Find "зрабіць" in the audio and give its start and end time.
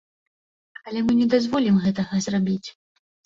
2.29-2.67